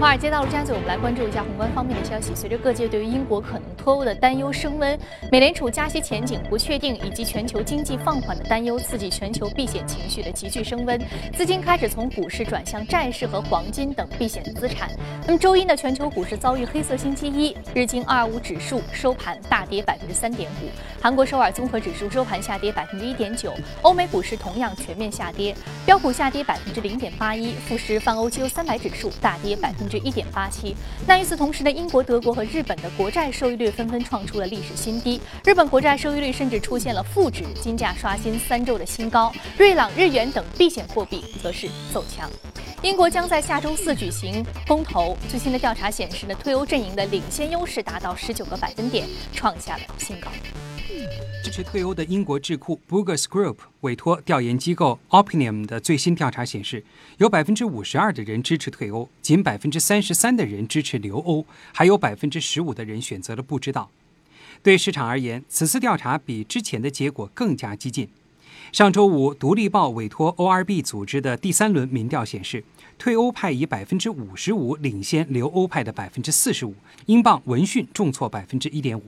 [0.00, 2.34] 华尔街道陆家嘴，我们来关注一下宏观方面的消息。
[2.34, 4.98] 随着各界对于英国可能脱欧的担忧升温，
[5.30, 10.98] 美联储加息前景不确定，以及全球经济放缓的担忧，刺激全球避险情绪的急剧升温，
[11.36, 14.90] 资金开始从股市转向债市和黄金等避险资产。
[15.26, 25.54] 那么周一呢，全球股市遭遇黑色星期一，日经二二五指数收盘大跌百分之三点五，韩国首尔综合指数收盘下跌百分之一点九，欧美股市同样全面下跌，
[25.84, 29.89] 标普下跌百分之零点八一，富时泛欧绩优三百指数大跌百分。
[29.90, 30.76] 之一点八七。
[31.06, 39.32] 那与此同时呢，英国、德国和日本的国债收益率纷纷创出了历史新低，日本国债收益率甚至出现了负值，金价刷新三周的新高。
[39.58, 42.30] 瑞郎、日元等避险货币则是走强。
[42.82, 50.30] 英国将在下周四举行公投，最新的调查显示呢，退欧阵营的领先优势达到十九个百分点，创下了新高。
[51.42, 56.84] 支持退欧的英国智库 Burgers Group 委托调研机构 Opinium 的最新调查显示，
[57.18, 63.90] 有百分之五十二的人支持退欧，仅百分之三十三的人支持留欧，还有百分之十五的人选择了不知道。
[64.62, 68.08] 对市场而言，此次调查比之前的结果更加激进。
[68.72, 72.62] 上周五，《独立报》委托 ORB 组织的第三轮民调显示，
[72.98, 76.74] 退欧派以百分之五十五领先留欧派的百分之四十五，
[77.06, 79.04] 英镑闻讯重挫百分之一点五。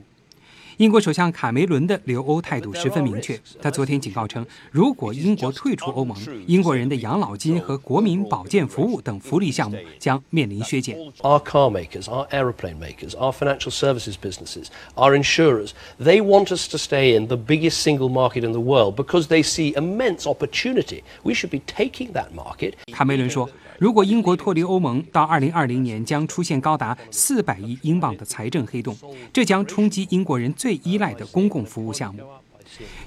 [0.77, 3.39] 英国首相卡梅伦的留欧态度十分明确。
[3.61, 10.97] 他昨天警告称，如果英国退出欧盟，英国人的养老金和国民保健服务等福利项目将面临削减。
[11.21, 15.71] Our car makers, our aeroplane makers, our financial services businesses, our insurers,
[16.01, 19.43] they want us to stay in the biggest single market in the world because they
[19.43, 21.03] see immense opportunity.
[21.23, 22.73] We should be taking that market.
[22.91, 23.49] 卡梅伦说。
[23.79, 28.95] 如果英国脱离欧盟，到二零二零年将出现高达四百亿英镑的财政黑洞，
[29.33, 32.23] 这将冲击英国人最依赖的公共服务项目。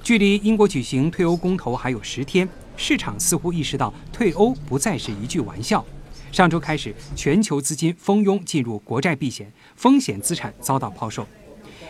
[0.03, 5.83] 距离英国举行退欧公投还有十天，市场似乎意识到退欧不再是一句玩笑。
[6.31, 11.27] 上周开始，全球资金蜂拥进入国债避险，风险资产遭到抛售。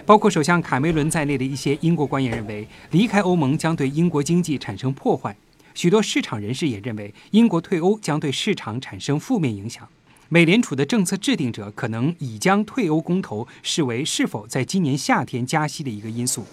[0.04, 5.36] 包括首相卡梅伦在内的一些英国官员认为，离开欧盟将对英国经济产生破坏。
[5.74, 9.88] 许多市场人士也认为，英国退欧将对市场产生负面影响。
[10.28, 16.44] 美联储的政策制定者可能已将退欧公投视为是否在今年夏天加息的一个因素。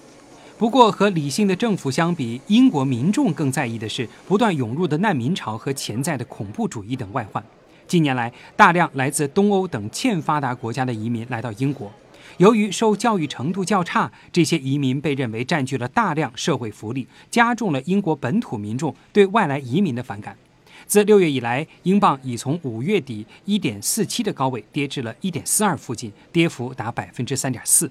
[0.60, 7.44] 不过，和理性的政府相比，英国民众更在意的是不断涌入的难民潮和潜在的恐怖主义等外患。
[7.88, 11.92] 近年来，大量来自东欧等欠发达国家的移民来到英国。
[12.38, 20.38] 由于受教育程度较差，这些移民被认为占据了大量社会福利，加重了英国本土民众对外来移民的反感。
[20.88, 27.90] 自六月以来，英镑已从五月底一点四七的高位跌至了一点四二附近，跌幅达百分之三点四。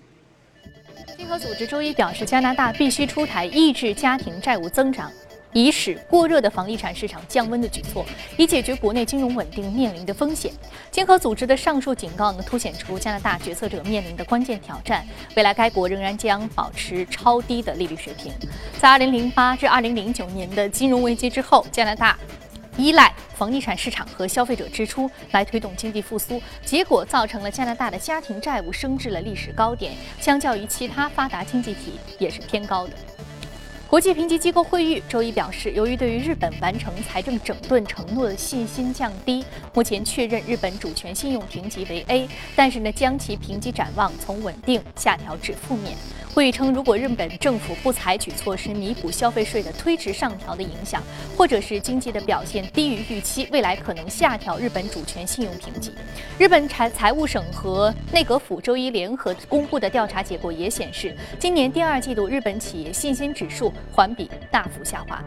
[1.17, 5.11] 经合组织周一表示，加拿大必须出台抑制家庭债务增长。
[5.55, 8.07] 以使过热的房地产市场降温的举措，
[8.39, 10.51] 以解决国内金融稳定面临的风险。
[10.91, 15.07] 经合组织的上述警告呢，凸显出加拿大决策者面临的关键挑战。
[15.37, 18.33] 未来该国仍然将保持超低的利率水平。
[18.81, 22.19] 在2008至2009年的金融危机之后，加拿大
[22.77, 32.93] 依赖房地产市场和消费者支出来推动经济复苏，结果造成了加拿大的家庭债务升至了历史高点，相较于其他发达经济体也是偏高的。
[33.89, 39.45] 国际评级机构惠誉周一表示，由于对于日本完成财政整顿承诺的信心降低，
[39.75, 45.95] 目前确认日本主权信用评级为 A，但是呢，将其评级展望从稳定下调至负面。
[46.35, 51.03] 会议称，如果日本政府不采取措施弥补消费税的推迟上调的影响，
[51.37, 55.93] 或者是经济的表现低于预期，未来可能下调日本主权信用评级。
[56.39, 65.23] 日本财财务省和内阁府周一联合公布的调查结果也显示，今年第二季度日本企业信心指数环比大幅下滑。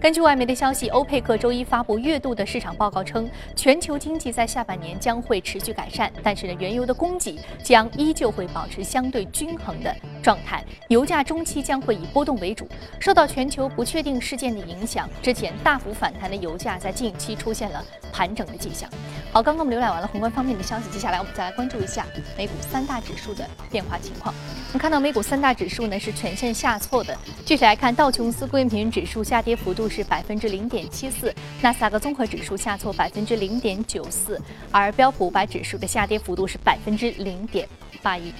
[0.00, 12.66] 根据外媒的消息，欧佩克周一发布月度的市场报告称，全球经济在下半年将会持续改善，但是呢，原油的供给将依旧会保持相对均衡的状态，油价中期将会以波动为主。
[12.98, 18.88] 受到全球不确定事件的影响，之前大幅反弹的油价在近期出现了盘整的迹象。
[19.32, 22.06] 好，刚刚我们浏览完了宏观方面的消息，接下来我们再来关注一下
[22.38, 24.34] 美股三大指数的变化情况。
[24.68, 29.90] 我们看到美股三大指数呢是全线下挫的，具体来看，道琼斯工业平均指数下跌幅度。
[29.90, 34.40] 是百分之零点七四，纳斯达克综合指数下挫百分之零点九四，
[34.70, 37.68] 而标普五百指数的下跌幅度是百分之零点
[38.00, 38.32] 八一。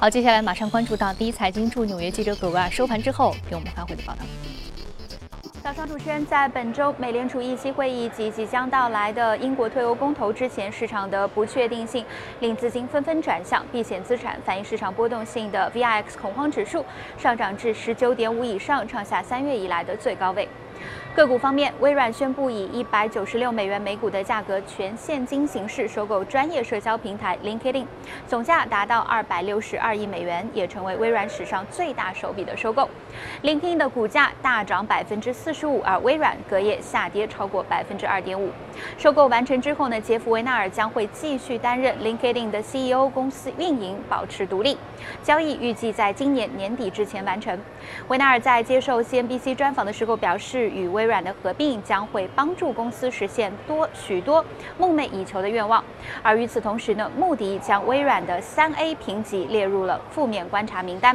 [0.00, 4.20] 好，接下来马上关注到第一财经驻纽约记者葛维尔收盘之后给我们发回的报道。
[5.62, 12.02] 早上主持人在本周美联储议息会议及即将到来的英国退欧公投之前，市场的不确定性
[12.40, 16.82] 令资金纷纷转向避险资产，反映市场波动性的 VIX 恐慌指数
[17.18, 20.48] 上涨至十九点五以上，创下三月以来的最高位。
[21.20, 27.84] 个股方面，微软宣布以一百九十六美元每股的价格全现金形式收购专业社交平台 LinkedIn，
[28.26, 32.88] 总价达到二百六十二亿美元，也成为微软史上最大手笔的收购。
[33.42, 38.50] LinkedIn 的股价大涨百分之四十五，而微软隔夜下跌超过百分之二点五。
[38.96, 44.74] 收购完成之后呢，杰夫·维纳尔将会继续担任 LinkedIn 的 CEO，公司运营保持独立。
[45.22, 47.58] 交易预计在今年年底之前完成。
[48.08, 54.42] 维纳尔在接受 CNBC 专访的时候表示，与微软的合并将会帮助公司实现多许多
[54.78, 55.84] 梦寐以求的愿望。
[56.22, 61.14] 而与此同时呢，穆迪将微软的三 A 评级列入了负面观察名单。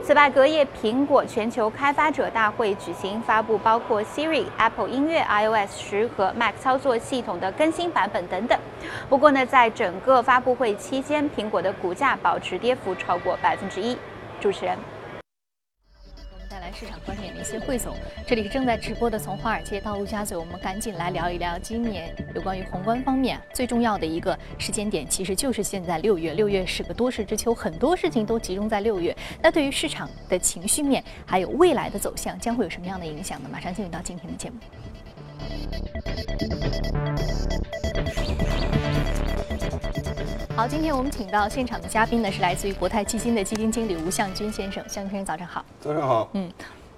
[0.00, 8.58] 此外，隔夜苹果全球开发者大会举行，发布包括 Siri、Apple 音乐、iOS 十和 Mac 操作系统的更新版本等等。
[9.10, 13.98] 不过呢，在整个发布会期间，苹果的股价保持跌幅超过百分之一。
[14.40, 14.78] 主持人。
[16.78, 17.92] 市场观点的一些汇总，
[18.24, 26.34] 这里是正在直播的，从华尔街到陆家嘴，我们赶紧来聊一聊今年有关于宏观方面最重要的一个时间点，其实就是现在六月。
[26.34, 29.16] 六月是个多事之秋，很多事情都集中在六月。
[29.42, 33.48] 那对于市场的情绪面，还有未来的走向，将会有什么样的影响呢？
[33.50, 34.56] 马上进入到今天的节目。
[40.58, 44.82] 好，今天我们请到现场的嘉宾呢，是来自于国泰基金的基金经理吴向军先生。
[44.88, 45.64] 向军先生，早上好。
[45.80, 46.28] 早上好。
[46.32, 46.50] 嗯，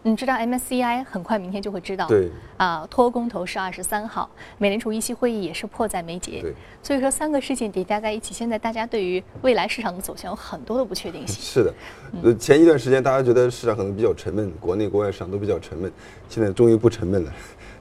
[0.03, 2.09] 你知道 MSCI 很快明天就会知道。
[2.09, 2.31] 对。
[2.57, 6.41] 啊，脱欧公投是二十三号，美联储议息会议也是迫在眉睫。
[6.41, 6.55] 对。
[6.83, 11.37] 所以说，三个事件叠加在一起，现在大家对于未来市场的走向有很多的不确定性。
[11.45, 11.75] 是的。
[12.23, 15.93] 呃，前一段时间大家觉得市场可能比较沉闷，国内国外市场都比较沉闷，
[16.31, 17.33] 现在终于不沉闷了。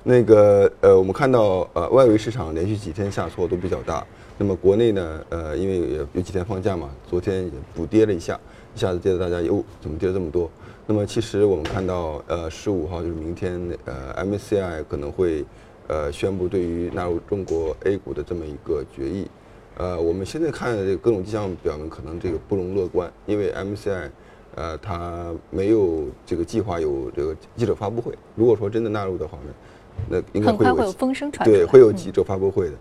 [0.03, 4.05] 那个呃，我们看到呃，外围市场连续几天下挫都比较大。
[4.37, 8.39] 那么国内呢，呃，因为也有几天放假嘛，昨天也补跌了一下，
[8.73, 10.49] 一下子跌得大家哟，怎么跌了这么多？
[10.87, 15.43] 那么其实我们看到，呃，十五号就是明天，呃，MSCI 可能会
[15.87, 19.27] 呃宣布对于纳入中国 A 股的这么一个决议。
[19.75, 24.09] 呃，我们现在看的这个各种迹象表明，可能这个不容乐观，因为 MCI，
[24.55, 28.13] 呃它没有这个计划有这个记者发布会。
[28.35, 29.53] 如果说真的纳入的话呢，
[30.07, 32.73] 那应该会有风声传对，会有记者发布会的。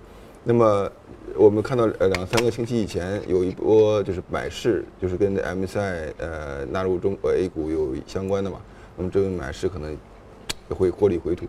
[0.44, 0.91] 那么。
[1.37, 8.59] 我们看到呃两三个星期以前有一波就是买市，就是跟 MSCI 呃纳入中国 A 股有相关的嘛。
[8.97, 11.47] 那么这个买市可能也会获利回吐。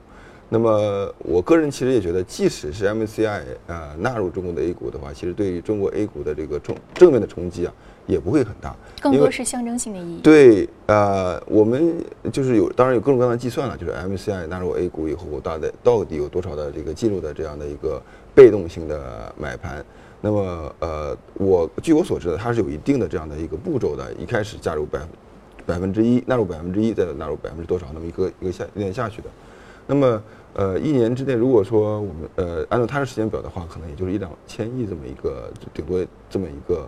[0.50, 7.74] 那么我个人其实也觉得，即使是 MSCI 呃纳入中国的 A 股的话，其实对于中国 A 股的这个冲正面的冲击啊，
[8.10, 8.76] 也不会很大。
[9.02, 10.20] 更多是象征性的意义。
[10.22, 11.94] 对，呃，我们
[12.34, 18.02] 就是有当然有各种各样的计算了，就是 MSCI 纳入 A 股以后，大概到底有多少的这个进入的这样的一个。
[18.36, 19.84] 被动性的买盘，
[20.22, 24.14] 那么呃，我据我所知的，它是有一定的这样的一个步骤的。
[24.14, 25.02] 一开始加入百
[25.66, 29.30] 百分之一，纳入百分之一，再纳入百分之多少，那么一个一个下一点下去的。
[29.86, 30.24] 那么
[30.54, 36.88] 呃，一年之内，如果说我们呃按照它的时间表的话，可能也就是一两千亿这么一个，顶多这么一个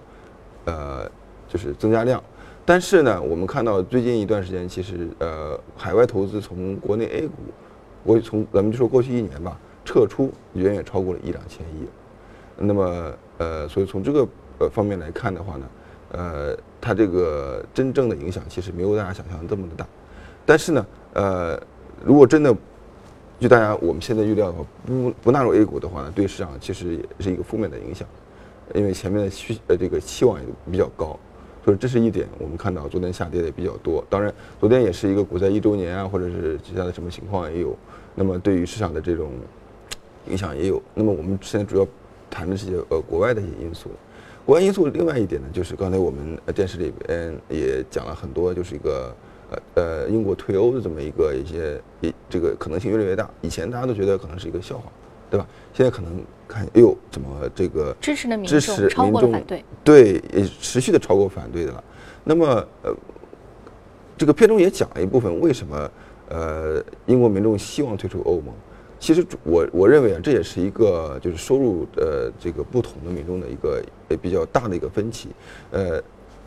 [0.66, 1.10] 呃
[1.48, 2.22] 就是增加量。
[2.66, 7.34] 但是呢，我们看到最近一段时间，其实呃海外投资从国内 A 股，
[8.04, 9.58] 我从咱们就说过去一年吧。
[9.84, 11.88] 撤出远远超过了一两千亿，
[12.56, 14.28] 那么呃，所以从这个
[14.60, 15.66] 呃方面来看的话呢，
[16.12, 19.84] 呃，它这个真正的影响其实没有大家想象的这么的大。
[20.46, 21.60] 但是呢，呃，
[22.06, 22.56] 如果真的
[23.40, 28.08] 就大家我们现在预料的话，不不纳入 A 股的话呢，对市场其实也是一个负面的影响，
[28.76, 31.20] 因为前面的需呃这个期望也比较高，
[31.66, 32.28] 所以这是一点。
[32.38, 37.76] 我们看到昨天下跌的比较多，当然昨天也是一个股灾一周年啊，或者是其他的什么情况也有。
[38.16, 39.32] 那么对于市场的这种。
[40.28, 40.80] 影响也有。
[40.94, 41.88] 那么我们现在主要
[42.30, 43.90] 谈的是些呃国外的一些因素。
[44.46, 49.16] 国外因素另外一点呢，就是刚才我们电视里边也讲了很多，就是一个
[49.50, 53.28] 呃呃英国退欧的这么一个一些一这个可能性越来越大。
[53.42, 54.84] 以前大家都觉得可能是一个笑话，
[55.32, 55.48] 对吧？
[55.74, 59.64] 现在可能看，哎呦，怎么这个支持的民众超过反对？
[59.84, 61.84] 对，也持续的超过反对的了。
[62.26, 62.46] 那么
[62.84, 62.94] 呃，
[64.18, 65.92] 这个片中也讲了一部分，为什么
[66.30, 68.54] 呃英国民众希望退出欧盟？
[69.00, 73.82] 其实我我认为啊，这也是一个就是收入呃这个不同的民众的一个
[74.22, 75.30] 比较大的一个分歧，
[75.72, 76.00] 呃，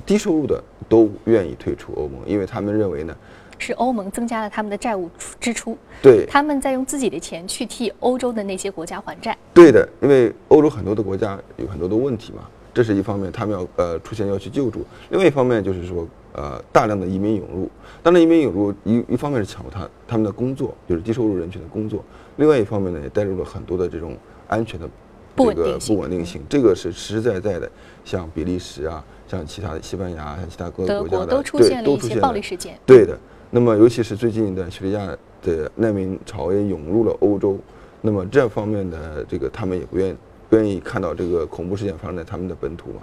[0.06, 3.16] 低收入的都愿意退出欧盟，因为他们认为呢，
[3.58, 16.06] 是欧盟增加了他们的债务支出，对，他们在用自己的钱去替欧洲的那些国家还债，对的，因为欧洲很多的国家有很多的问题嘛，这是一方面，他们要呃出现要去救助，另外一方面就是说。
[16.36, 17.70] 呃，大量的移民涌入，
[18.02, 22.00] 大量移民涌入一一方面是抢他他们的工作，就是低收入人群的工作；
[22.38, 24.16] 另外一方面呢，也带入了很多的这种
[24.48, 24.90] 安全的
[25.36, 26.42] 这个不稳定性。
[26.48, 27.70] 这个是实实在在的，
[28.04, 29.04] 像比利时啊，
[29.34, 32.78] 像其他的西班牙，像其他各个国家的，都出现了一些暴力事件。
[32.86, 33.18] 对的。
[33.50, 37.56] 那么尤其是最近一段叙利亚的难民潮也涌入了欧洲，
[38.00, 40.16] 那么这方面的这个他们也不愿意
[40.48, 43.02] 不愿意看到这个恐怖事件发生在他们的本土嘛，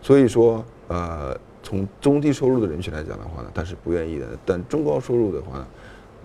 [0.00, 5.58] 所以说呃从中低收入的人群来讲的话呢，他是不愿意的，但中高收入的话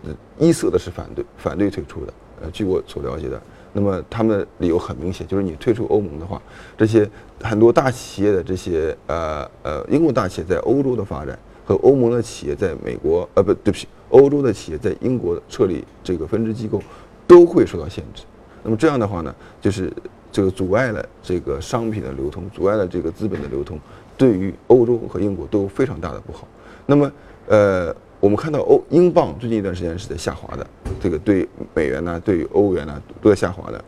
[0.03, 2.13] 呢，一色的是反对反对退出的，
[2.43, 3.41] 呃据我所了解的。
[3.77, 6.41] 那么他们的理由很明显，就是你退出欧盟的话，
[6.75, 7.07] 这些
[7.43, 16.81] 很多大企业的这些呃呃英国大企业在欧洲的发展和欧盟的企业在美国呃不对不起，欧洲的企业在英国设立这个分支机构
[17.27, 18.23] 都会受到限制。
[18.63, 19.93] 那么这样的话呢，就是
[20.31, 23.79] 这个阻碍了这个商品的流通，阻碍了这个资本的流通，
[24.17, 26.47] 对于欧洲和英国都有非常大的不好。
[26.87, 27.11] 那么
[27.45, 27.95] 呃。
[28.19, 30.65] 我们看到欧英镑最近一段时间是在下滑的，
[30.99, 33.83] 这个对美元呢，对欧元呢都在下滑的。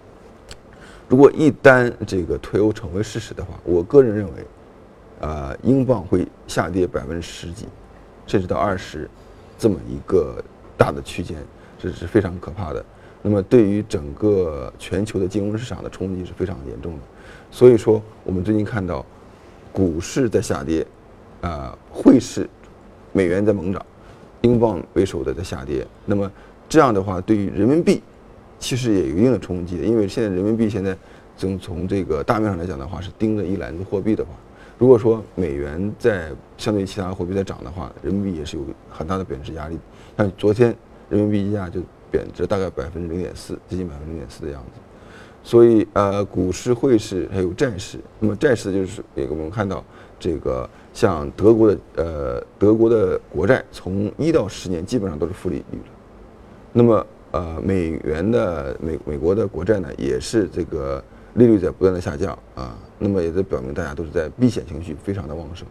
[1.08, 7.66] 如果一旦这个退欧成为事实的话，我个人认为，啊，英镑会下跌百分之十几，
[8.28, 9.10] 甚至到二十，
[9.58, 10.44] 这么一个
[10.78, 11.38] 大的区间，
[11.78, 12.86] 这是非常可怕的。
[13.22, 17.00] 那么对于整个全球的金融市场的冲击是非常严重的。
[17.52, 19.06] 所以说，我们最近看到
[19.74, 20.86] 股市在下跌，
[21.42, 22.48] 啊，汇市
[23.12, 23.86] 美元在猛涨。
[24.42, 26.32] 英镑为首的在下跌，那么
[26.70, 28.02] 这样的话，对于人民币
[28.60, 30.96] 其实也有一定的冲击，因为现在人民币现在
[31.36, 34.30] 从从这个大面上来讲的话，是盯着一篮子货币的话，
[34.78, 39.78] 如果说美元在相对于其他货币在涨的话，人民币也是有很大的贬值压力。
[40.16, 40.76] 像昨天
[41.10, 44.80] 人民币一下就贬值大概百分之零点四，接近百分之零点四的样子。
[45.42, 49.84] 所以呃，股市、汇市还有债市，那么债市就是也我们看到
[50.20, 50.70] 这个。
[50.92, 55.99] 像德国的呃，德国的国债从一到十年基本上都是负利率了。
[56.72, 61.04] 那么呃，美元的美美国的国债呢，也是这个
[61.36, 62.78] 利率在不断的下降啊。
[62.98, 65.68] 那么也在表明大家都是在避险情绪非常的旺盛。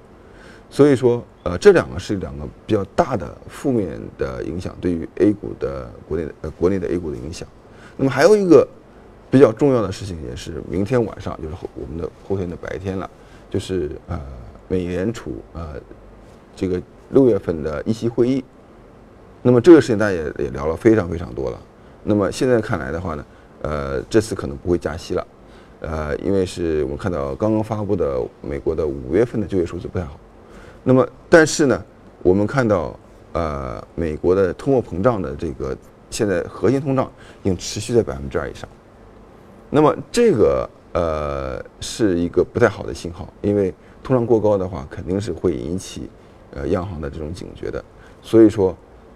[0.71, 7.49] 所以说呃，这两个是两个比较大的负面的影响，对于 A 股的国内呃国内的 A 股的影响。
[7.97, 8.67] 那么还有一个
[9.31, 13.09] 比较重要的事情，也是明天晚上，就是后我们的后天的白天了，
[13.51, 14.21] 就是呃。
[14.71, 15.81] 美联储呃，
[16.55, 16.79] 这个
[17.09, 18.45] 六月份的议息会议，
[19.43, 21.59] 那么这个事情大家也也聊了非常非常多了。
[22.05, 23.25] 那么现在看来的话呢，
[23.63, 25.27] 呃，这次可能不会加息了，
[25.81, 30.19] 呃，因为是我们看到刚刚发布的美国的五月份的就业数字不太好。
[30.85, 31.85] 那么但是呢，
[32.23, 32.99] 我们看到
[33.33, 35.77] 呃，美国的通货膨胀的这个
[36.11, 37.11] 现在核心通胀
[37.43, 38.69] 已经持续在百分之二以上。
[39.71, 43.75] 那么这个呃是一个不太好的信号，因为。
[44.01, 46.09] 通胀过高的话，肯定是会引起
[46.55, 47.85] 呃央行的这种警觉的。
[48.23, 48.75] 所以说，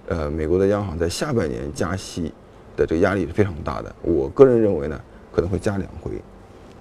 [0.09, 2.33] 呃，美国的央行在下半年加息
[2.77, 3.95] 的这个压力是非常大的。
[4.03, 5.01] 我个人认为呢，
[5.33, 6.11] 可能会加两回。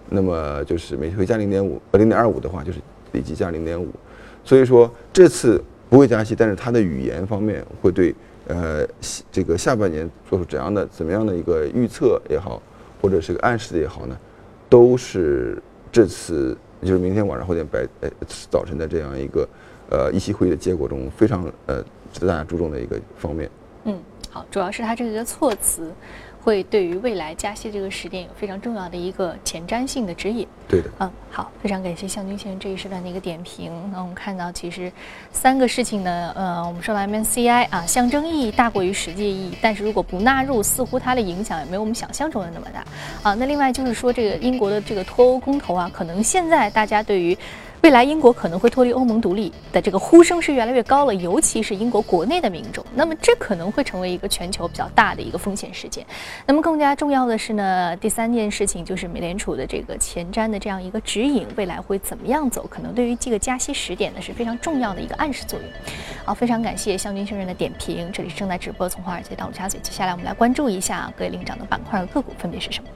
[0.09, 2.79] 那么就是每回加零点五，呃，零点二五的话，就是
[3.13, 3.89] 累计加零点五。
[4.43, 8.13] 所以说这次不会加息，但是它的语言方面会对
[8.47, 8.85] 呃
[9.31, 12.61] 这个下半年做出怎样的怎么样的一个预测也好，
[13.01, 14.17] 或者是个暗示的也好呢，
[14.69, 15.61] 都是
[15.91, 16.57] 这次。
[16.83, 18.09] 就是明天晚上或者白呃
[18.49, 19.47] 早晨的这样一个
[19.91, 23.47] 呃议息会议的结果中非常呃值得大家注重的一个方面。
[23.83, 23.99] 嗯，
[24.31, 25.93] 好，主要是它这个措辞
[26.43, 30.47] 会对于未来加息这个时点有非常重要的一个前瞻性的指引。
[30.67, 30.89] 对的。
[30.99, 33.71] 嗯，好，非常感谢向军先生这一时段的一个点评。
[33.91, 34.91] 那我们看到其实
[35.31, 42.83] 三个事情呢，呃，我们说了 MSCI 啊，象征意义大过于实际意义，但是如果不纳入，似乎它的影响也没有我们想象中的那么大。
[43.23, 47.37] 啊，那另外就是说这个英国的这个脱欧公投啊，可能现在大家对于。
[47.81, 52.85] 未来英国可能会脱离欧盟独立的这个呼声是越来越高了，尤其是英国国内的民众。
[52.93, 56.05] 那么这可能会成为一个全球比较大的一个风险事件。
[56.45, 62.67] 那么更加重要的是呢，第三件事情就是美联储的这个前瞻的这样一个指引，未来会怎么样走？
[62.69, 65.67] 可能对于这个加息时点呢是非常重要的一个暗示作用。
[66.23, 68.11] 好，非常感谢向军先生的点评。
[68.13, 72.89] 这里是正在直播从华尔街到陆家嘴，接下来我们来关注一下各位领涨的板块和个股分别是什么。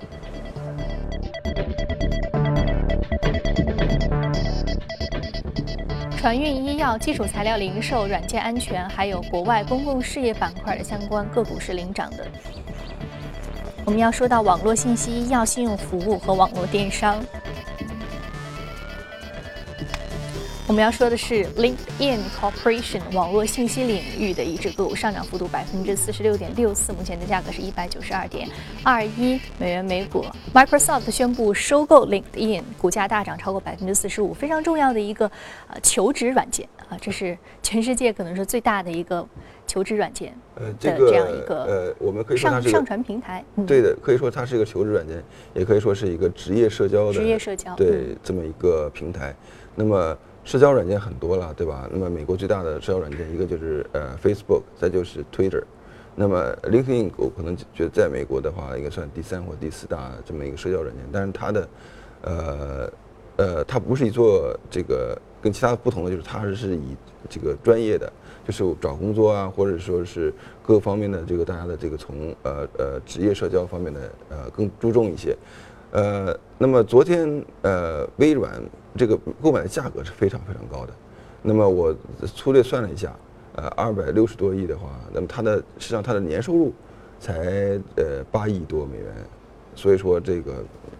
[6.25, 12.25] 船运、医药、基础材料、零售、软件安全，还有国外公共事业板块的相关个股是领涨的。
[13.85, 17.23] 我们要说到网络信息、医药信用服务和网络电商。
[20.67, 28.49] 我们要说的是 LinkedIn Corporation 网络信息领域的一只个股上涨幅度百分之四十六点六四，目前的价格是一百九十二点
[28.83, 30.25] 二一美元每股。
[30.55, 35.29] Microsoft 宣布收购 LinkedIn，股价大涨超过百分之四十五，非常重要的一个
[35.67, 39.23] 呃求职软件啊，这是全世界可能是最大的一个
[39.67, 43.45] 求职软件呃这个这样一个呃我们可以上上传平台。
[43.67, 49.35] 对的，可以说它是一个求职软件，也可以说是一个职业社交的职业社交对这么一个平台。
[49.75, 51.89] 那么社交软件很多了，对吧？
[51.91, 55.63] 那么美国最大的社交软件一个就是呃 Facebook，再就是 Twitter，
[56.15, 61.67] 那么 LinkedIn 我可能觉得在美国的话，应该算第三或第四大这么一个社交软件，但是它的，
[62.21, 62.91] 呃，
[63.37, 66.95] 呃，它不是一做这个跟其他不同的，就是它是以
[67.27, 68.13] 这个专业的，
[68.45, 75.35] 就是找工作啊，或者说是各方面的这个大家的这个从呃呃职业社交方面的呃更注重一些。
[75.95, 78.61] 呃，那么昨天呃微软
[78.97, 80.93] 这个购买的价格是非常非常高的，
[81.41, 81.95] 那么我
[82.35, 83.15] 粗略算了一下。
[83.57, 86.73] 呃，二百六十多亿的话，那么它的实际上它的年收入
[87.21, 89.07] 才呃八亿多美元，
[89.73, 90.55] 所以说这个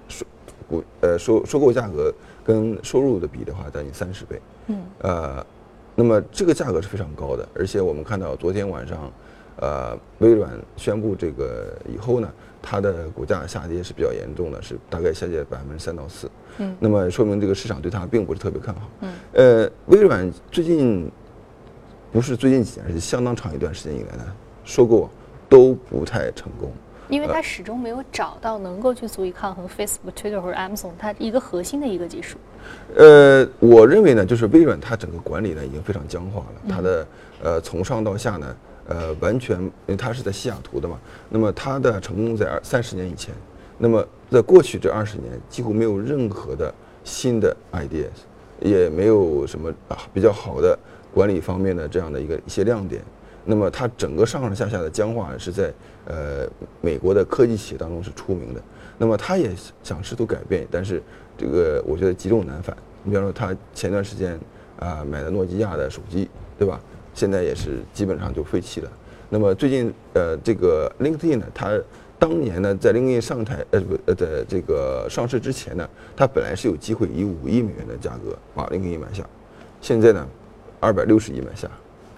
[0.08, 0.26] 收
[0.70, 2.14] 股呃收收购价格
[2.46, 4.42] 跟收入的比的话，将近三十倍。
[4.68, 4.78] 嗯。
[5.00, 5.46] 呃，
[5.96, 9.12] 那么这个价格是非常高的，而且我们看到昨天晚上，
[9.58, 12.32] 呃，微软宣布这个以后呢，
[12.66, 16.28] 它的股价下跌是比较严重的，是大概下跌百分之三到四。
[16.58, 16.76] 嗯。
[16.80, 18.82] 那么说明这个市场对它并不是特别看好。
[19.02, 19.14] 嗯。
[19.34, 21.12] 呃，微软最近。
[22.12, 24.24] 不是最近几年，是相当长一段时间以来呢，
[24.64, 25.10] 收购
[25.50, 26.72] 都不太成功，
[27.10, 32.38] 因为它始终没有找到能够去足以抗衡 Facebook、Twitter 或者 Amazon 它一个核心的一个技术。
[32.96, 37.08] 呃，我认为呢，就是微软它整个管理呢已经非常僵化了，它的
[37.44, 38.56] 呃从上到下呢，
[38.88, 41.00] 呃完全因为它是在西雅图的嘛，
[41.30, 43.34] 那么它的成功在二三十年以前，
[43.78, 46.74] 那么在过去这二十年几乎没有任何的
[47.04, 48.10] 新的 ideas，
[48.62, 50.78] 也没有什么啊比较好的。
[51.14, 53.02] 管理方面的这样的一个一些亮点，
[53.46, 55.74] 那么它整个上上下下的僵化是在
[56.08, 56.46] 呃
[56.82, 58.62] 美国的科技企业当中是出名的。
[58.98, 59.52] 那么他也
[59.82, 61.02] 想试图改变，但是
[61.38, 62.76] 这个我觉得积重难返。
[63.04, 64.40] 你比方说他前段时间
[64.78, 66.80] 啊买的诺基亚的手机，对吧？
[67.16, 68.92] 现在也是基本上就废弃了。
[69.30, 71.72] 那么最近呃这个 LinkedIn 呢，它
[72.20, 79.28] 当年呢在 LinkedIn 上台呃不呃在这个上市之前呢，它本来是有机会以五亿美元的价格把 LinkedIn 买下，
[79.82, 80.28] 现在呢？
[80.82, 81.68] 二百六十亿买下，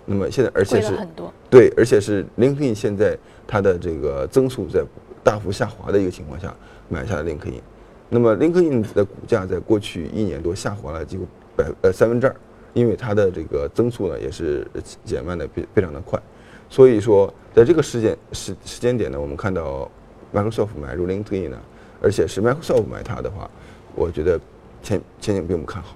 [0.05, 4.83] 那么现在而且是很多对，而且是 LinkedIn 现在它的这个增速在
[5.23, 6.53] 大幅下滑的一个情况下
[6.89, 7.61] 买下了 LinkedIn，
[8.09, 12.35] 那么 LinkedIn 的股价在过去一年多下滑了几乎百呃三分之二，
[12.77, 14.65] 因为它的这个增速呢也是
[15.03, 16.21] 减慢的非非常的快，
[16.69, 19.89] 所以说在这个时间时时间点呢，我们看到
[20.31, 21.57] Microsoft 买入 LinkedIn 呢，
[21.99, 23.49] 而且是 Microsoft 买它的话，
[23.95, 24.39] 我觉得
[24.83, 25.95] 前前景并不看好。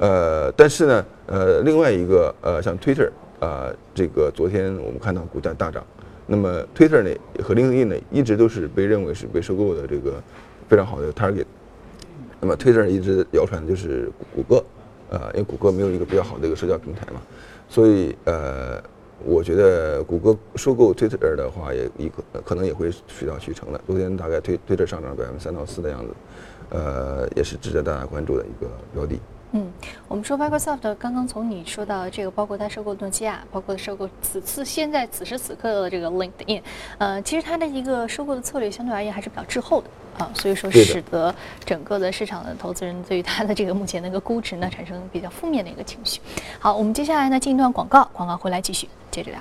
[0.00, 5.86] 呃，但是呢，呃，另外一个呃，像 Twitter 啊，这个昨天我们看到股价大涨，
[6.26, 10.20] 那么 Twitter 呢和 LinkedIn 呢一直都是被认为是被收购的这个
[10.68, 11.44] 非常好的 target。
[12.40, 14.64] 那么 Twitter 一直谣传就是谷歌，
[15.14, 17.22] 呃，因为谷歌没有一个比较好的一个社交平台嘛，
[17.68, 18.82] 所以呃，
[19.24, 23.80] 我觉得谷歌收购 Twitter 的话也一个可能也会水到渠成的。
[23.86, 26.12] 昨天大概推 Twitter 上涨百分之三到四的样子，
[26.70, 29.20] 呃，也是值得大家关注的一个标的。
[29.52, 29.72] 嗯，
[30.08, 36.60] 我们说 Microsoft 刚刚从你说到这个，包括它收购诺基亚，包括收购此次现在此时此刻的这个 LinkedIn，
[36.98, 39.86] 呃，其实它的一个收购的策略相对而言还是比较滞后的
[40.18, 46.20] 啊，所以说使得整个的市场的投资人对于它的这个目前的一个估值呢产生比较负面的一个情绪。
[46.58, 49.40] 好，我们接下来呢进一段广告，广告回来继续接着聊。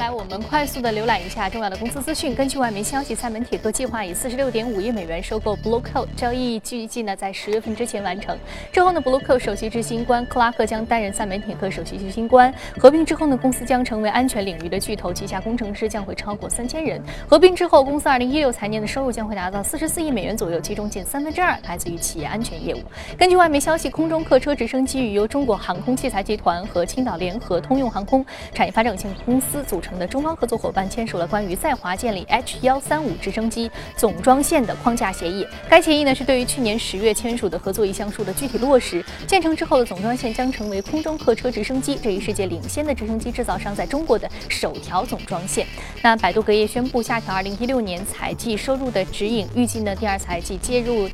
[0.00, 2.34] 来，我们快速的浏览一下重要的公司资讯。
[2.34, 8.34] 根据外媒消息，赛门铁克计划以四十六点五亿美元收购 Blue Coat，交易预计呢在十月份之前完成。
[8.72, 12.50] 之后呢，Blue Coat 首席执行官克拉克将担任赛门铁克首席执行官。
[12.78, 16.98] 合并之后呢，公司将成为安全领域的巨头，旗下工程师将会超过三千人。
[17.28, 22.80] 合并之后，公司二零一六财年的收入将会达到四十四亿美元左右，其中近三分之二来自于企业安全业务。
[23.18, 29.89] 根据外媒消息，空中客车直升机与由中国航空器材集团和青岛联合通用航空产业发展有限公司组成。
[29.98, 35.46] 的中方合作伙伴签署了关于在华建立 H 幺三五直升机总装线的框架协议。
[35.68, 39.04] 该协议呢是对于去年十月签署的合作意向书的具体落实。
[39.26, 45.66] 建成之后的总装线将成为空中客车直升机这一世界领先的直升机制造商在中国的首条总装线。
[46.02, 51.08] 那百度隔夜宣布下调二零一六年财季收入的指引，预计呢第二财季接入。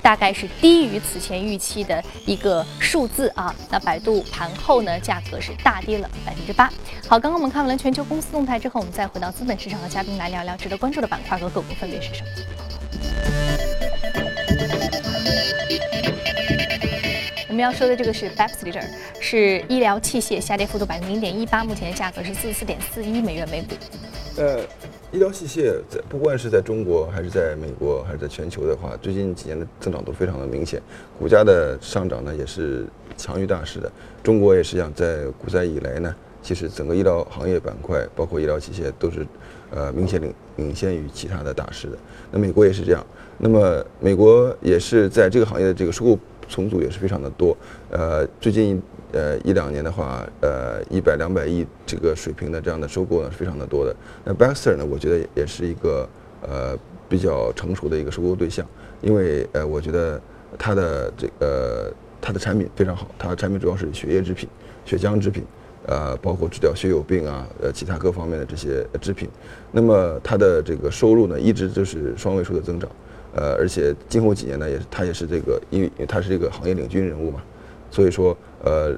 [0.00, 3.54] 大概是低于此前预期的一个数字啊。
[3.70, 6.72] 那百度盘后呢，价格是大跌了百分之八。
[7.08, 12.28] 好，刚刚我们看完了全球公司动态之后，我们再回到资本市场和嘉宾来聊聊值得关注的板块和个股分别是什么。
[17.48, 18.80] 我们要说的这个是 Baxter，
[19.20, 23.74] 是医疗器械，下跌幅度百分之零点一八，目前的价格是四十四点四一美元每股。
[24.36, 24.60] 呃。
[25.12, 30.80] 医疗器械在不管是在中国还是在美国还是在全球的话，最近几年的增长都非常的明显，
[31.18, 33.90] 股价的上涨呢也是强于大势的。
[34.22, 36.14] 中国也是一样，在股灾以来呢，
[36.44, 39.26] 其实整个医疗行业板块，包括医疗器械都是
[39.72, 41.98] 呃明显领领先于其他的大势的。
[42.30, 43.04] 那美国也是这样，
[43.36, 46.16] 那么美国也是在这个行业的这个收购
[46.50, 47.56] 重组也是非常的多。
[47.90, 48.82] 呃，最近
[49.12, 53.96] 呃一两年的话，呃一百两百亿这个水平的这样的收购呢是非常的多的。
[54.24, 56.08] 那 Baxter 呢，我觉得也是一个
[56.42, 58.66] 呃比较成熟的一个收购对象，
[59.00, 60.20] 因为呃我觉得
[60.58, 64.46] 它的这个它的产品非常好，它的产品主要是血液制品、
[64.84, 65.44] 血浆制品。
[65.86, 69.28] 呃，包括治疗血友病啊，呃，其他各方面的这些制品，
[69.72, 72.88] 那么它的这个收入呢，一直就是双位数的增长，
[73.34, 77.42] 呃，而且今后几年呢，也它也是这个，因为它是这个行业领军人物嘛，
[77.90, 78.92] 所以说，呃，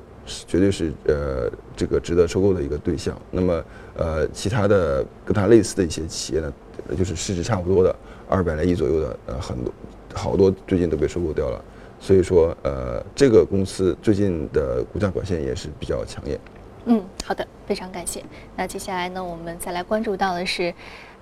[0.47, 3.17] 绝对是呃这个值得收购的一个对象。
[3.31, 3.65] 那么，
[3.95, 6.53] 呃，其他的跟它类似的一些企业呢，
[6.97, 7.95] 就是市值差不多的
[8.29, 9.73] 二百来亿左右的，呃，很多
[10.15, 11.63] 好多最近都被收购掉了，
[12.01, 16.39] 所以说，呃，这个公司最近的股价表现也是比较抢眼。
[16.85, 18.25] 嗯，好的，非常感谢。
[18.57, 20.75] 那接下来呢，我们再来关注到的是，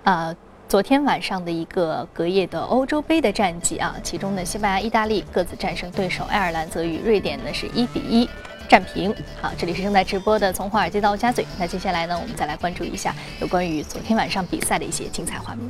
[0.05, 0.35] 呃，
[0.70, 8.30] 昨天晚上的一个隔夜的欧洲杯的战绩啊，其中呢，西班牙、意大利各自战胜对手，爱尔兰则与瑞典呢是一比一
[8.68, 9.12] 战平。
[9.42, 11.44] 好，这里是正在直播的从华尔街到家嘴。
[11.59, 15.68] 那接下来呢，我们再来关注一下有关于昨天晚上比赛的一些精彩画面。